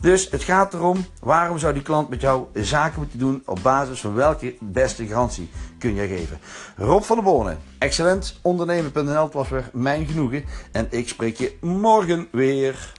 Dus 0.00 0.30
het 0.30 0.42
gaat 0.42 0.74
erom, 0.74 1.06
waarom 1.20 1.58
zou 1.58 1.72
die 1.72 1.82
klant 1.82 2.08
met 2.08 2.20
jou 2.20 2.46
zaken 2.54 2.98
moeten 2.98 3.18
doen 3.18 3.42
op 3.44 3.58
basis 3.62 4.00
van 4.00 4.14
welke 4.14 4.56
beste 4.60 5.06
garantie 5.06 5.50
kun 5.78 5.94
je 5.94 6.06
geven? 6.06 6.38
Rob 6.76 7.02
van 7.02 7.16
der 7.16 7.24
Bonen, 7.24 7.58
excellent 7.78 8.38
ondernemen.nl 8.42 9.30
was 9.32 9.48
weer 9.48 9.70
mijn 9.72 10.06
genoegen 10.06 10.44
en 10.72 10.86
ik 10.90 11.08
spreek 11.08 11.36
je 11.36 11.56
morgen 11.60 12.28
weer. 12.30 12.92